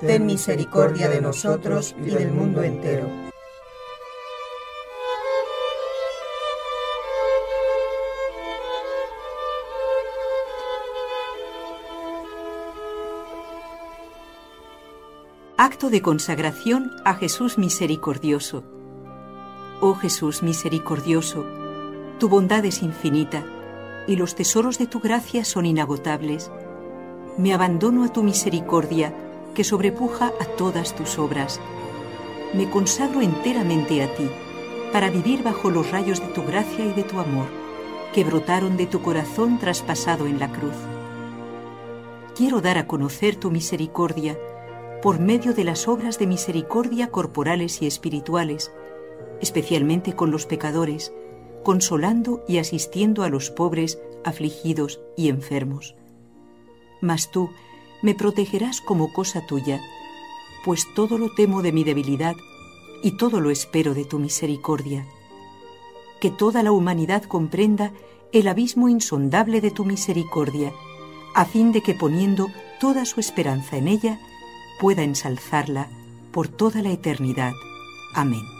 [0.00, 3.06] Ten misericordia de nosotros y del mundo entero.
[15.58, 18.64] Acto de consagración a Jesús misericordioso.
[19.82, 21.44] Oh Jesús misericordioso,
[22.18, 23.44] tu bondad es infinita,
[24.06, 26.50] y los tesoros de tu gracia son inagotables.
[27.36, 29.14] Me abandono a tu misericordia,
[29.54, 31.60] que sobrepuja a todas tus obras.
[32.54, 34.28] Me consagro enteramente a ti,
[34.92, 37.46] para vivir bajo los rayos de tu gracia y de tu amor,
[38.12, 40.74] que brotaron de tu corazón traspasado en la cruz.
[42.34, 44.38] Quiero dar a conocer tu misericordia
[45.02, 48.72] por medio de las obras de misericordia corporales y espirituales,
[49.40, 51.12] especialmente con los pecadores,
[51.62, 55.94] consolando y asistiendo a los pobres, afligidos y enfermos.
[57.00, 57.50] Mas tú
[58.02, 59.80] me protegerás como cosa tuya,
[60.64, 62.36] pues todo lo temo de mi debilidad
[63.02, 65.06] y todo lo espero de tu misericordia.
[66.20, 67.92] Que toda la humanidad comprenda
[68.32, 70.72] el abismo insondable de tu misericordia,
[71.34, 74.20] a fin de que poniendo toda su esperanza en ella,
[74.78, 75.88] pueda ensalzarla
[76.32, 77.52] por toda la eternidad.
[78.14, 78.59] Amén.